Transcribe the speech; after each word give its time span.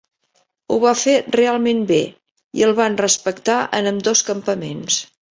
Ho 0.69 0.75
va 0.83 0.91
fer 1.01 1.13
realment 1.35 1.83
bé 1.91 1.99
i 2.59 2.65
el 2.67 2.73
van 2.79 2.97
respectar 3.01 3.57
en 3.81 3.91
ambdós 3.91 4.23
campaments. 4.31 4.99